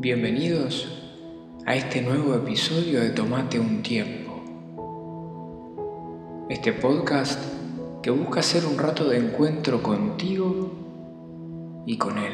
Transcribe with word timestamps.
Bienvenidos 0.00 0.86
a 1.66 1.74
este 1.74 2.00
nuevo 2.00 2.32
episodio 2.36 3.00
de 3.00 3.10
Tomate 3.10 3.58
un 3.58 3.82
tiempo. 3.82 4.32
Este 6.48 6.72
podcast 6.72 7.42
que 8.00 8.12
busca 8.12 8.40
ser 8.40 8.64
un 8.64 8.78
rato 8.78 9.08
de 9.08 9.18
encuentro 9.18 9.82
contigo 9.82 10.70
y 11.84 11.98
con 11.98 12.16
Él. 12.16 12.32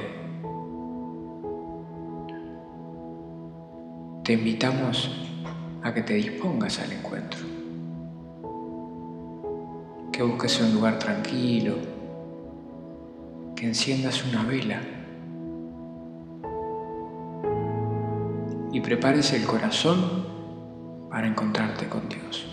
Te 4.24 4.34
invitamos 4.34 5.10
a 5.82 5.94
que 5.94 6.02
te 6.02 6.12
dispongas 6.16 6.80
al 6.80 6.92
encuentro, 6.92 7.40
que 10.12 10.22
busques 10.22 10.60
un 10.60 10.74
lugar 10.74 10.98
tranquilo, 10.98 11.76
que 13.56 13.64
enciendas 13.64 14.22
una 14.22 14.44
vela 14.44 14.82
y 18.74 18.80
prepares 18.80 19.32
el 19.32 19.44
corazón 19.44 20.26
para 21.08 21.28
encontrarte 21.28 21.88
con 21.88 22.08
Dios. 22.08 22.44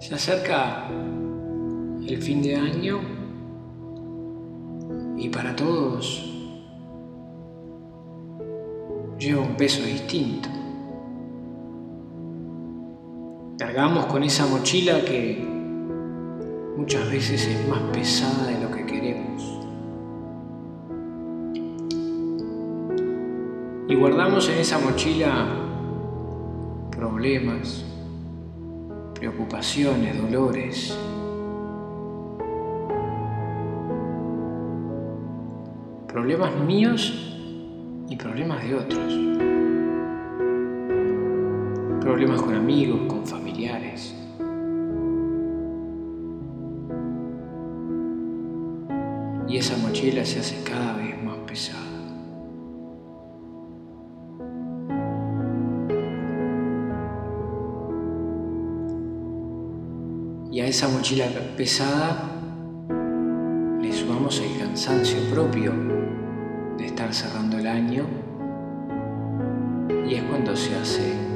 Se 0.00 0.14
acerca 0.14 0.86
el 2.06 2.22
fin 2.22 2.42
de 2.42 2.56
año 2.56 3.00
y 5.16 5.30
para 5.30 5.56
todos 5.56 6.22
lleva 9.18 9.40
un 9.40 9.56
peso 9.56 9.82
distinto. 9.82 10.50
Cargamos 13.56 14.04
con 14.06 14.22
esa 14.24 14.46
mochila 14.46 15.02
que 15.06 15.49
muchas 16.80 17.10
veces 17.10 17.46
es 17.46 17.68
más 17.68 17.82
pesada 17.92 18.46
de 18.46 18.58
lo 18.58 18.70
que 18.70 18.86
queremos. 18.86 19.42
Y 23.86 23.94
guardamos 23.94 24.48
en 24.48 24.58
esa 24.58 24.78
mochila 24.78 25.46
problemas, 26.90 27.84
preocupaciones, 29.14 30.16
dolores. 30.22 30.96
Problemas 36.08 36.56
míos 36.60 37.36
y 38.08 38.16
problemas 38.16 38.62
de 38.62 38.74
otros. 38.74 39.18
Problemas 42.00 42.40
con 42.40 42.54
amigos, 42.54 43.00
con 43.06 43.26
familiares. 43.26 44.14
Y 49.50 49.56
esa 49.56 49.76
mochila 49.78 50.24
se 50.24 50.38
hace 50.38 50.62
cada 50.62 50.92
vez 50.92 51.20
más 51.24 51.36
pesada. 51.38 51.80
Y 60.52 60.60
a 60.60 60.66
esa 60.66 60.86
mochila 60.86 61.26
pesada 61.56 62.30
le 63.82 63.92
sumamos 63.92 64.40
el 64.40 64.56
cansancio 64.56 65.18
propio 65.34 65.72
de 66.78 66.86
estar 66.86 67.12
cerrando 67.12 67.58
el 67.58 67.66
año 67.66 68.06
y 70.08 70.14
es 70.14 70.22
cuando 70.22 70.54
se 70.54 70.76
hace 70.76 71.29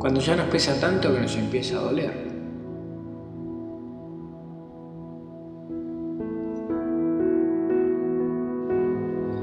Cuando 0.00 0.18
ya 0.18 0.34
nos 0.34 0.48
pesa 0.48 0.80
tanto 0.80 1.12
que 1.12 1.20
nos 1.20 1.36
empieza 1.36 1.76
a 1.76 1.80
doler. 1.82 2.10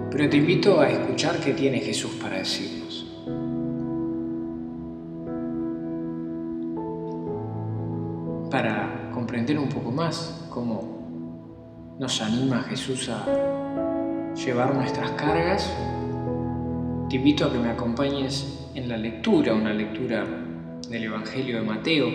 Pero 0.09 0.29
te 0.31 0.38
invito 0.38 0.79
a 0.79 0.90
escuchar 0.90 1.40
qué 1.40 1.53
tiene 1.53 1.78
Jesús 1.78 2.09
para 2.19 2.40
decirnos. 2.40 3.06
Para 8.50 9.12
comprender 9.13 9.59
un 9.59 9.69
poco 9.69 9.91
más 9.91 10.44
cómo 10.50 11.96
nos 12.00 12.19
anima 12.19 12.63
Jesús 12.63 13.09
a 13.09 13.23
llevar 14.34 14.73
nuestras 14.73 15.12
cargas, 15.12 15.72
te 17.09 17.17
invito 17.17 17.46
a 17.46 17.51
que 17.51 17.59
me 17.59 17.69
acompañes 17.69 18.66
en 18.77 18.88
la 18.88 18.95
lectura, 18.95 19.55
una 19.55 19.73
lectura 19.73 20.23
del 20.88 21.05
Evangelio 21.05 21.57
de 21.57 21.63
Mateo, 21.63 22.05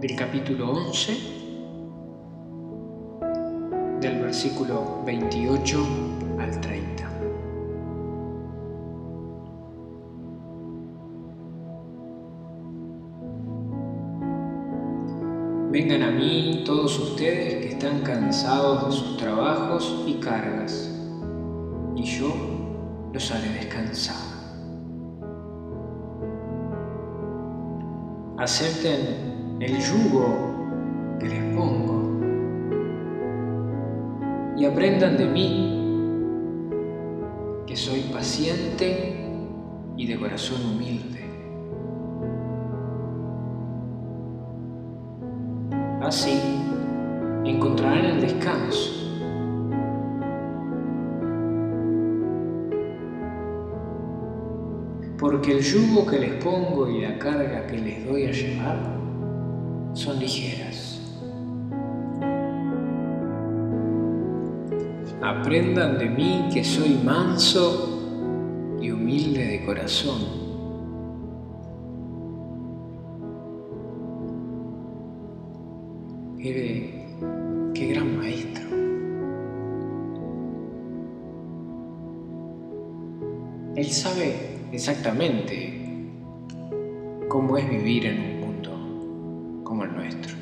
del 0.00 0.16
capítulo 0.16 0.70
11, 0.70 1.12
del 4.00 4.22
versículo 4.22 5.02
28 5.04 5.86
al 6.40 6.60
30. 6.62 7.10
Vengan 15.70 16.02
a 16.04 16.10
mí 16.10 16.62
todos 16.64 16.98
ustedes 16.98 17.56
que 17.56 17.72
están 17.72 18.00
cansados 18.00 18.86
de 18.86 18.92
sus 18.92 19.18
trabajos 19.18 20.04
y 20.06 20.14
cargas, 20.14 20.88
y 21.96 22.04
yo 22.04 22.61
los 23.12 23.30
haré 23.30 23.48
descansar. 23.50 24.16
Acepten 28.38 29.58
el 29.60 29.78
yugo 29.78 31.16
que 31.20 31.28
les 31.28 31.54
pongo 31.54 32.02
y 34.56 34.64
aprendan 34.64 35.16
de 35.16 35.26
mí 35.26 35.68
que 37.66 37.76
soy 37.76 38.00
paciente 38.12 39.26
y 39.96 40.06
de 40.06 40.18
corazón 40.18 40.64
humilde. 40.64 41.20
Así 46.00 46.40
encontrarán 47.44 48.04
el 48.04 48.20
descanso. 48.20 49.01
Porque 55.22 55.52
el 55.52 55.60
yugo 55.62 56.04
que 56.04 56.18
les 56.18 56.32
pongo 56.42 56.90
y 56.90 57.00
la 57.00 57.16
carga 57.16 57.64
que 57.68 57.78
les 57.78 58.04
doy 58.04 58.26
a 58.26 58.32
llevar 58.32 58.76
son 59.94 60.18
ligeras. 60.18 61.00
Aprendan 65.22 65.96
de 66.00 66.10
mí 66.10 66.48
que 66.52 66.64
soy 66.64 66.98
manso 67.04 68.00
y 68.80 68.90
humilde 68.90 69.46
de 69.46 69.64
corazón. 69.64 70.22
Qué, 76.36 77.06
qué 77.72 77.86
gran 77.92 78.18
maestro. 78.18 78.64
Él 83.76 83.86
sabe 83.86 84.51
exactamente. 84.72 85.78
Cómo 87.28 87.56
es 87.56 87.68
vivir 87.68 88.06
en 88.06 88.20
un 88.20 88.40
mundo 88.40 89.62
como 89.64 89.84
el 89.84 89.94
nuestro. 89.94 90.34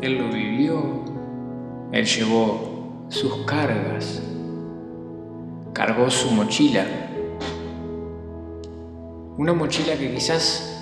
Él 0.00 0.18
lo 0.18 0.28
vivió, 0.28 0.82
él 1.92 2.04
llevó 2.04 3.06
sus 3.08 3.44
cargas, 3.46 4.22
cargó 5.72 6.10
su 6.10 6.30
mochila, 6.30 6.84
una 9.38 9.52
mochila 9.52 9.96
que 9.96 10.12
quizás 10.12 10.72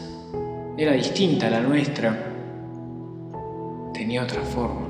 era 0.77 0.93
distinta 0.93 1.47
a 1.47 1.51
la 1.51 1.61
nuestra, 1.61 2.33
tenía 3.95 4.25
otra 4.25 4.43
forma, 4.43 4.87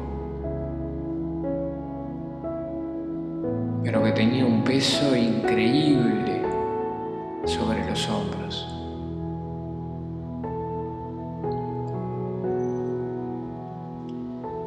pero 3.85 4.03
que 4.03 4.13
tenía 4.13 4.45
un 4.45 4.65
peso 4.65 5.15
increíble 5.15 6.34
sobre 7.45 7.89
los 7.89 8.09
hombros. 8.09 8.67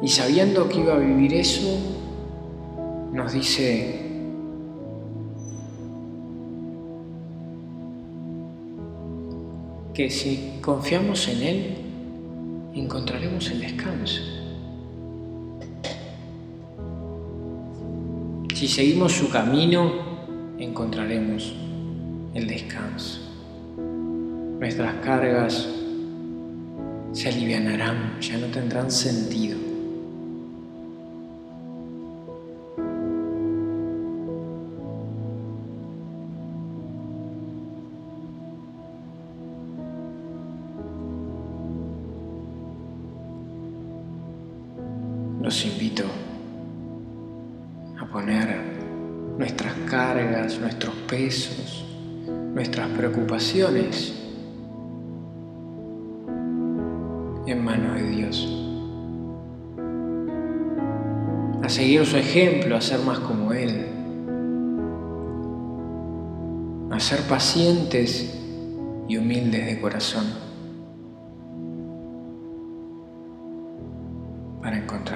Y 0.00 0.08
sabiendo 0.08 0.68
que 0.68 0.80
iba 0.80 0.94
a 0.94 0.98
vivir 0.98 1.34
eso, 1.34 1.76
nos 3.12 3.32
dice, 3.32 4.08
que 9.98 10.08
si 10.10 10.60
confiamos 10.60 11.26
en 11.26 11.42
Él, 11.42 11.76
encontraremos 12.72 13.50
el 13.50 13.60
descanso. 13.60 14.20
Si 18.54 18.68
seguimos 18.68 19.10
su 19.14 19.28
camino, 19.28 19.90
encontraremos 20.56 21.52
el 22.34 22.46
descanso. 22.46 23.20
Nuestras 24.58 24.94
cargas 25.04 25.68
se 27.12 27.28
alivianarán, 27.28 28.20
ya 28.20 28.36
no 28.36 28.46
tendrán 28.48 28.90
sentido. 28.90 29.56
Los 45.40 45.64
invito 45.64 46.04
a 47.98 48.04
poner 48.06 48.54
nuestras 49.38 49.72
cargas, 49.88 50.58
nuestros 50.58 50.94
pesos, 51.08 51.87
nuestras 52.58 52.88
preocupaciones 52.88 54.12
en 57.46 57.64
manos 57.64 57.94
de 57.94 58.08
Dios. 58.08 58.48
A 61.62 61.68
seguir 61.68 62.04
su 62.04 62.16
ejemplo, 62.16 62.74
a 62.74 62.80
ser 62.80 62.98
más 63.06 63.20
como 63.20 63.52
Él. 63.52 63.86
A 66.90 66.98
ser 66.98 67.20
pacientes 67.28 68.36
y 69.06 69.16
humildes 69.16 69.64
de 69.64 69.80
corazón. 69.80 70.24
para 74.60 74.76
encontrar 74.76 75.07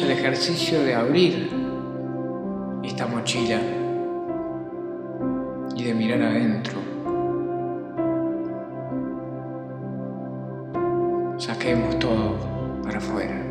El 0.00 0.10
ejercicio 0.10 0.82
de 0.82 0.94
abrir 0.94 1.50
esta 2.82 3.06
mochila 3.06 3.60
y 5.76 5.82
de 5.84 5.94
mirar 5.94 6.22
adentro. 6.22 6.78
Saquemos 11.36 11.98
todo 11.98 12.38
para 12.82 12.96
afuera. 12.96 13.44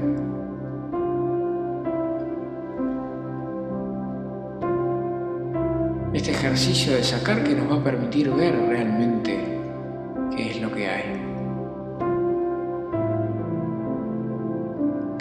Este 6.12 6.32
ejercicio 6.32 6.96
de 6.96 7.04
sacar 7.04 7.44
que 7.44 7.54
nos 7.54 7.72
va 7.72 7.76
a 7.76 7.84
permitir 7.84 8.32
ver 8.32 8.56
realmente 8.68 9.51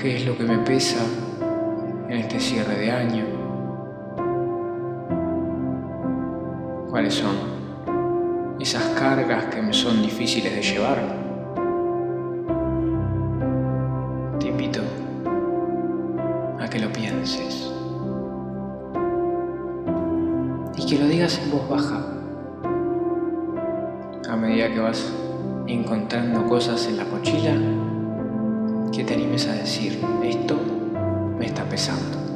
¿Qué 0.00 0.16
es 0.16 0.24
lo 0.26 0.36
que 0.36 0.44
me 0.44 0.58
pesa 0.58 1.04
en 2.08 2.16
este 2.16 2.40
cierre 2.40 2.74
de 2.78 2.90
año? 2.90 3.24
¿Cuáles 6.88 7.14
son 7.14 7.36
esas 8.58 8.84
cargas 8.98 9.44
que 9.46 9.60
me 9.60 9.72
son 9.72 10.02
difíciles 10.02 10.54
de 10.54 10.62
llevar? 10.62 11.20
que 16.70 16.78
lo 16.78 16.92
pienses 16.92 17.68
y 20.76 20.86
que 20.86 20.98
lo 20.98 21.06
digas 21.08 21.40
en 21.42 21.50
voz 21.50 21.68
baja 21.68 22.00
a 24.28 24.36
medida 24.36 24.72
que 24.72 24.78
vas 24.78 25.12
encontrando 25.66 26.46
cosas 26.46 26.86
en 26.86 26.98
la 26.98 27.04
mochila 27.06 27.56
que 28.92 29.04
te 29.04 29.14
animes 29.14 29.46
a 29.46 29.52
decir 29.52 30.00
esto 30.24 30.58
me 31.38 31.46
está 31.46 31.64
pesando 31.64 32.29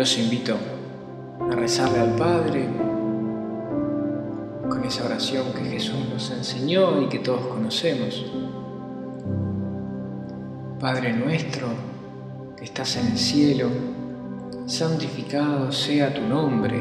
los 0.00 0.16
invito 0.16 0.56
a 1.50 1.54
rezarle 1.54 2.00
al 2.00 2.16
Padre 2.16 2.66
con 4.66 4.82
esa 4.82 5.04
oración 5.04 5.52
que 5.52 5.60
Jesús 5.72 6.08
nos 6.10 6.30
enseñó 6.30 7.02
y 7.02 7.08
que 7.10 7.18
todos 7.18 7.46
conocemos. 7.48 8.24
Padre 10.80 11.12
nuestro 11.12 11.68
que 12.56 12.64
estás 12.64 12.96
en 12.96 13.08
el 13.08 13.18
cielo, 13.18 13.68
santificado 14.64 15.70
sea 15.70 16.14
tu 16.14 16.22
nombre, 16.22 16.80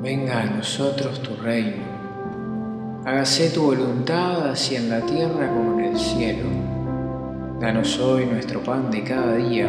venga 0.00 0.40
a 0.40 0.46
nosotros 0.46 1.20
tu 1.20 1.36
reino, 1.36 3.02
hágase 3.04 3.50
tu 3.50 3.64
voluntad 3.64 4.48
así 4.48 4.76
en 4.76 4.88
la 4.88 5.02
tierra 5.02 5.46
como 5.46 5.78
en 5.78 5.84
el 5.84 5.98
cielo. 5.98 6.48
Danos 7.60 7.98
hoy 7.98 8.24
nuestro 8.24 8.62
pan 8.62 8.90
de 8.90 9.04
cada 9.04 9.34
día 9.36 9.68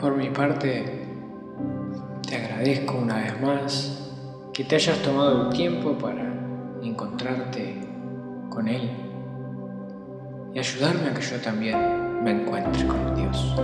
Por 0.00 0.16
mi 0.16 0.30
parte, 0.30 1.04
te 2.26 2.36
agradezco 2.36 2.96
una 2.96 3.16
vez 3.16 3.40
más 3.42 4.12
que 4.52 4.64
te 4.64 4.76
hayas 4.76 4.98
tomado 5.02 5.48
el 5.48 5.56
tiempo 5.56 5.92
para 5.98 6.24
encontrarte 6.82 7.76
con 8.48 8.66
Él 8.66 8.90
y 10.54 10.58
ayudarme 10.58 11.10
a 11.10 11.14
que 11.14 11.20
yo 11.22 11.40
también 11.40 12.24
me 12.24 12.30
encuentre 12.30 12.86
con 12.86 13.14
Dios. 13.14 13.54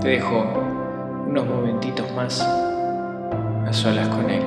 te 0.00 0.12
dejo 0.12 0.42
unos 1.26 1.46
momentitos 1.46 2.10
más 2.12 2.40
a 2.40 3.72
solas 3.72 4.08
con 4.08 4.30
Él. 4.30 4.42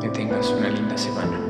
Que 0.00 0.08
tengas 0.10 0.50
una 0.50 0.68
linda 0.68 0.96
semana. 0.96 1.49